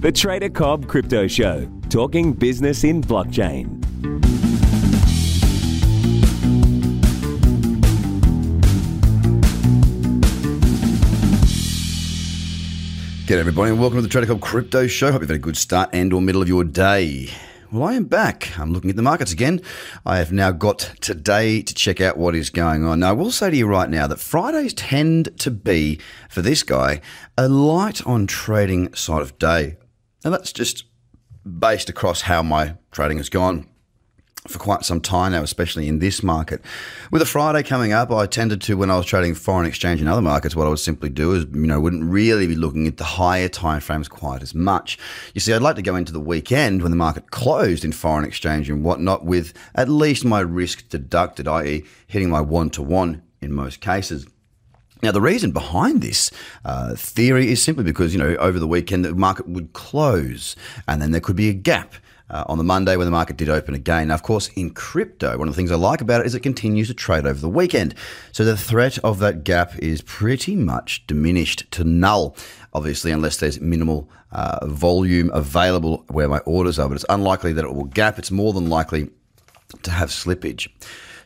[0.00, 3.80] The Trader Cobb Crypto Show, talking business in blockchain.
[13.26, 15.10] G'day everybody and welcome to the Trader Cobb Crypto Show.
[15.10, 17.30] Hope you've had a good start and or middle of your day.
[17.72, 18.56] Well, I am back.
[18.56, 19.60] I'm looking at the markets again.
[20.06, 23.00] I have now got today to check out what is going on.
[23.00, 25.98] Now, I will say to you right now that Fridays tend to be,
[26.30, 27.00] for this guy,
[27.36, 29.76] a light on trading side of day.
[30.24, 30.84] And that's just
[31.44, 33.66] based across how my trading has gone
[34.46, 36.62] for quite some time now, especially in this market.
[37.10, 40.08] With a Friday coming up, I tended to, when I was trading foreign exchange in
[40.08, 42.96] other markets, what I would simply do is, you know, wouldn't really be looking at
[42.96, 44.98] the higher time frames quite as much.
[45.34, 48.24] You see, I'd like to go into the weekend when the market closed in foreign
[48.24, 53.22] exchange and whatnot with at least my risk deducted, i.e., hitting my one to one
[53.40, 54.26] in most cases.
[55.02, 56.30] Now, the reason behind this
[56.64, 60.56] uh, theory is simply because, you know, over the weekend the market would close
[60.86, 61.94] and then there could be a gap
[62.30, 64.08] uh, on the Monday when the market did open again.
[64.08, 66.40] Now, of course, in crypto, one of the things I like about it is it
[66.40, 67.94] continues to trade over the weekend.
[68.32, 72.36] So the threat of that gap is pretty much diminished to null,
[72.74, 76.88] obviously, unless there's minimal uh, volume available where my orders are.
[76.88, 78.18] But it's unlikely that it will gap.
[78.18, 79.10] It's more than likely
[79.82, 80.68] to have slippage.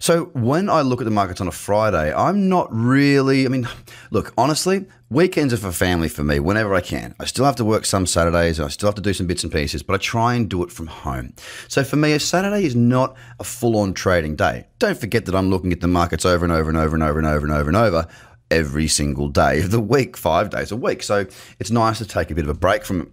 [0.03, 3.69] So when I look at the markets on a Friday, I'm not really, I mean,
[4.11, 7.15] look, honestly, weekends are for family for me whenever I can.
[7.21, 9.53] I still have to work some Saturdays, I still have to do some bits and
[9.53, 11.35] pieces, but I try and do it from home.
[11.69, 14.67] So for me, a Saturday is not a full on trading day.
[14.81, 17.19] Don't forget that I'm looking at the markets over and over and over and over
[17.21, 18.09] and over and over and over
[18.51, 21.05] every single day of the week, five days a week.
[21.05, 21.27] So
[21.61, 23.09] it's nice to take a bit of a break from it.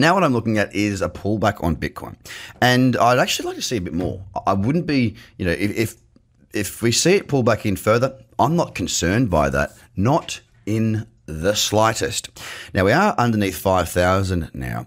[0.00, 2.16] Now, what I'm looking at is a pullback on Bitcoin,
[2.60, 4.24] and I'd actually like to see a bit more.
[4.46, 5.96] I wouldn't be, you know, if, if
[6.52, 11.06] if we see it pull back in further, I'm not concerned by that, not in
[11.26, 12.30] the slightest.
[12.72, 14.86] Now we are underneath 5,000 now.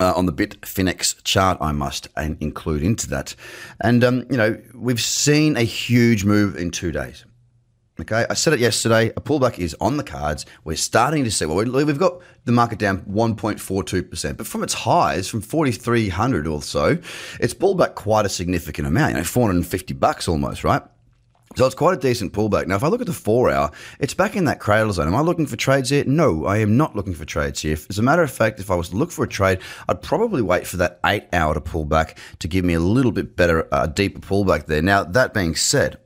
[0.00, 3.36] Uh, on the Bitfinex chart, I must include into that.
[3.80, 7.24] And, um, you know, we've seen a huge move in two days.
[8.00, 9.10] Okay, I said it yesterday.
[9.10, 10.46] A pullback is on the cards.
[10.64, 11.46] We're starting to see.
[11.46, 16.60] Well, we've got the market down 1.42 percent, but from its highs, from 4,300 or
[16.60, 16.98] so,
[17.38, 19.12] it's pulled back quite a significant amount.
[19.12, 20.82] You know, 450 bucks almost, right?
[21.54, 22.66] So it's quite a decent pullback.
[22.66, 25.06] Now, if I look at the four hour, it's back in that cradle zone.
[25.06, 26.02] Am I looking for trades here?
[26.04, 27.76] No, I am not looking for trades here.
[27.88, 30.42] As a matter of fact, if I was to look for a trade, I'd probably
[30.42, 33.72] wait for that eight hour to pull back to give me a little bit better,
[33.72, 34.82] uh, deeper pullback there.
[34.82, 35.98] Now, that being said,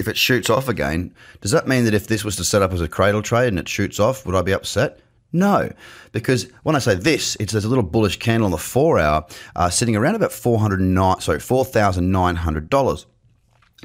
[0.00, 2.72] if it shoots off again, does that mean that if this was to set up
[2.72, 4.98] as a cradle trade and it shoots off, would I be upset?
[5.32, 5.70] No,
[6.10, 9.24] because when I say this, it's there's a little bullish candle on the four hour,
[9.54, 13.06] uh, sitting around about four hundred nine, sorry, four thousand nine hundred dollars.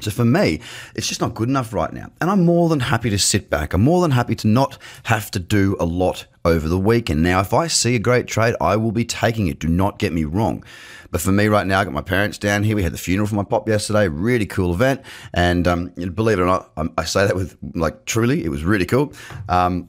[0.00, 0.60] So for me,
[0.94, 2.10] it's just not good enough right now.
[2.20, 3.72] And I'm more than happy to sit back.
[3.72, 7.22] I'm more than happy to not have to do a lot over the weekend.
[7.22, 9.58] Now, if I see a great trade, I will be taking it.
[9.58, 10.64] Do not get me wrong.
[11.10, 12.76] But for me right now, I got my parents down here.
[12.76, 14.08] We had the funeral for my pop yesterday.
[14.08, 15.00] Really cool event.
[15.32, 18.86] And um, believe it or not, I say that with like truly, it was really
[18.86, 19.12] cool.
[19.48, 19.88] Um,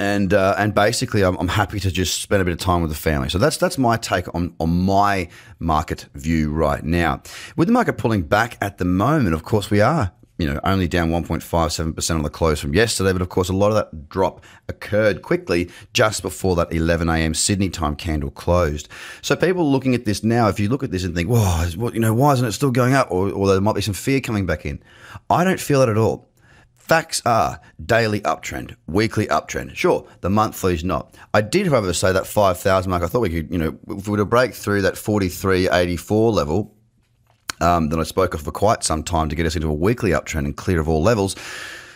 [0.00, 2.90] and uh, and basically, I'm, I'm, happy to just spend a bit of time with
[2.90, 3.28] the family.
[3.28, 5.28] So that's that's my take on on my
[5.58, 7.22] market view right now.
[7.54, 10.88] With the market pulling back at the moment, of course, we are you know only
[10.88, 13.12] down 1.57% on the close from yesterday.
[13.12, 17.34] But of course a lot of that drop occurred quickly just before that 11 a.m
[17.34, 18.88] sydney time candle closed.
[19.20, 20.48] So people looking at this now.
[20.48, 22.94] If you look at this and think well you know why isn't it still going
[22.94, 23.10] up?
[23.10, 24.82] Or, or there might be some fear coming back in.
[25.28, 26.29] I don't feel that at all
[26.90, 29.76] Facts are daily uptrend, weekly uptrend.
[29.76, 31.14] Sure, the monthly's not.
[31.32, 33.04] I did, however, say that 5,000 mark.
[33.04, 36.74] I thought we could, you know, if we were to break through that 43.84 level
[37.60, 40.10] um, that I spoke of for quite some time to get us into a weekly
[40.10, 41.36] uptrend and clear of all levels,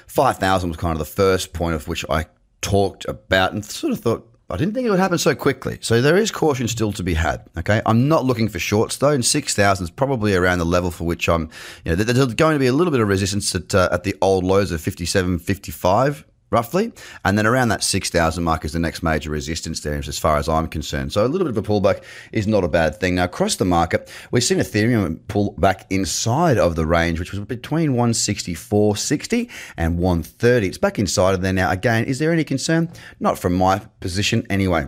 [0.06, 2.26] 5,000 was kind of the first point of which I
[2.60, 5.78] talked about and sort of thought, I didn't think it would happen so quickly.
[5.80, 7.46] So there is caution still to be had.
[7.56, 10.90] Okay, I'm not looking for shorts though, and six thousand is probably around the level
[10.90, 11.48] for which I'm.
[11.84, 14.14] You know, there's going to be a little bit of resistance at uh, at the
[14.20, 16.92] old lows of 57, 55 roughly.
[17.24, 20.48] And then around that 6,000 mark is the next major resistance there, as far as
[20.48, 21.12] I'm concerned.
[21.12, 23.16] So a little bit of a pullback is not a bad thing.
[23.16, 27.40] Now, across the market, we've seen Ethereum pull back inside of the range, which was
[27.40, 30.68] between 164.60 and 130.
[30.68, 31.70] It's back inside of there now.
[31.70, 32.90] Again, is there any concern?
[33.18, 34.86] Not from my position anyway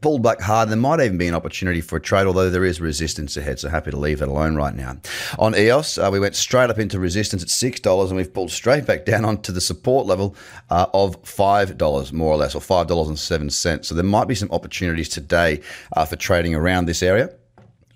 [0.00, 0.68] pulled back hard.
[0.68, 3.58] There might even be an opportunity for a trade, although there is resistance ahead.
[3.58, 4.96] So happy to leave that alone right now.
[5.38, 8.86] On EOS, uh, we went straight up into resistance at $6 and we've pulled straight
[8.86, 10.34] back down onto the support level
[10.70, 13.84] uh, of $5 more or less, or $5.07.
[13.84, 15.60] So there might be some opportunities today
[15.96, 17.34] uh, for trading around this area.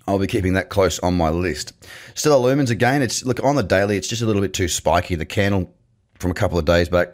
[0.07, 1.73] I'll be keeping that close on my list.
[2.13, 3.01] Stellar Lumens again.
[3.01, 3.97] It's look on the daily.
[3.97, 5.15] It's just a little bit too spiky.
[5.15, 5.73] The candle
[6.19, 7.09] from a couple of days back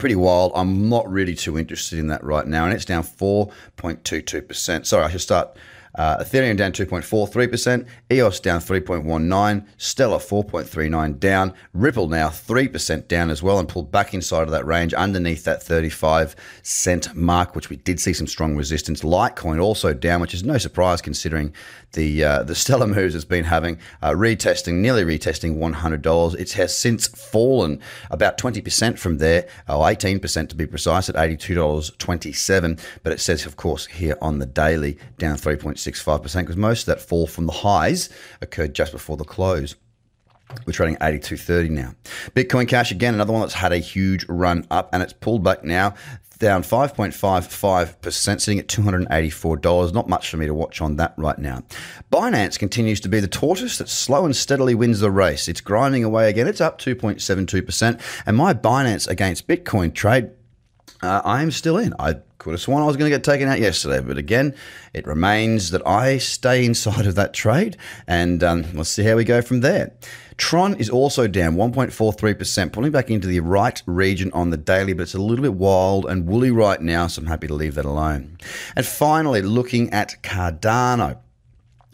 [0.00, 0.50] pretty wild.
[0.54, 4.86] I'm not really too interested in that right now, and it's down 4.22%.
[4.86, 5.56] Sorry, I should start
[5.94, 13.42] uh, Ethereum down 2.43%, EOS down 3.19, Stellar 4.39 down, Ripple now 3% down as
[13.42, 17.76] well and pulled back inside of that range underneath that 35 cent mark, which we
[17.76, 19.02] did see some strong resistance.
[19.02, 21.52] Litecoin also down, which is no surprise considering
[21.92, 26.34] the uh, the stellar moves it's been having, uh, retesting, nearly retesting $100.
[26.38, 32.80] It has since fallen about 20% from there, or 18% to be precise, at $82.27.
[33.02, 35.36] But it says, of course, here on the daily, down
[35.84, 38.10] 3.65% because most of that fall from the highs
[38.40, 39.76] occurred just before the close.
[40.66, 41.94] We're trading 82.30 now.
[42.34, 45.62] Bitcoin Cash again, another one that's had a huge run up and it's pulled back
[45.62, 45.94] now
[46.40, 49.92] down 5.55%, sitting at $284.
[49.94, 51.62] Not much for me to watch on that right now.
[52.10, 55.48] Binance continues to be the tortoise that slow and steadily wins the race.
[55.48, 56.48] It's grinding away again.
[56.48, 58.00] It's up 2.72%.
[58.26, 60.30] And my Binance against Bitcoin trade,
[61.02, 61.94] uh, I am still in.
[61.98, 64.54] I could have sworn I was going to get taken out yesterday, but again,
[64.94, 67.76] it remains that I stay inside of that trade,
[68.06, 69.92] and um, let's see how we go from there.
[70.38, 75.02] Tron is also down 1.43%, pulling back into the right region on the daily, but
[75.02, 77.84] it's a little bit wild and woolly right now, so I'm happy to leave that
[77.84, 78.38] alone.
[78.74, 81.18] And finally, looking at Cardano.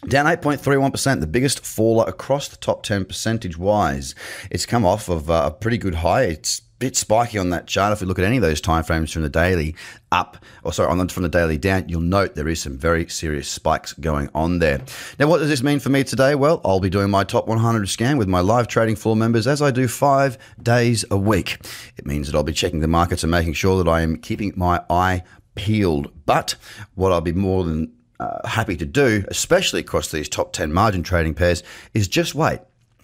[0.06, 4.14] Down 8.31%, the biggest faller across the top 10 percentage wise.
[4.52, 6.24] It's come off of uh, a pretty good high.
[6.24, 7.92] It's bit spiky on that chart.
[7.92, 9.74] If we look at any of those timeframes from the daily
[10.12, 13.08] up, or sorry, on the, from the daily down, you'll note there is some very
[13.08, 14.80] serious spikes going on there.
[15.18, 16.34] Now, what does this mean for me today?
[16.34, 19.62] Well, I'll be doing my top 100 scan with my live trading floor members as
[19.62, 21.58] I do five days a week.
[21.96, 24.52] It means that I'll be checking the markets and making sure that I am keeping
[24.56, 25.22] my eye
[25.54, 26.12] peeled.
[26.26, 26.56] But
[26.94, 31.02] what I'll be more than uh, happy to do, especially across these top 10 margin
[31.02, 31.62] trading pairs,
[31.94, 32.60] is just wait.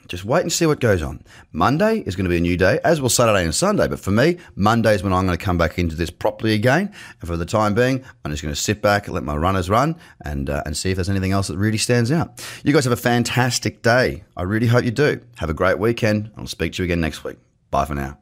[0.08, 1.22] Just wait and see what goes on.
[1.52, 3.88] Monday is going to be a new day, as will Saturday and Sunday.
[3.88, 6.92] But for me, Monday is when I'm going to come back into this properly again.
[7.20, 9.96] And for the time being, I'm just going to sit back, let my runners run,
[10.24, 12.44] and uh, and see if there's anything else that really stands out.
[12.64, 14.24] You guys have a fantastic day.
[14.36, 15.20] I really hope you do.
[15.36, 16.30] Have a great weekend.
[16.36, 17.38] I'll speak to you again next week.
[17.70, 18.21] Bye for now.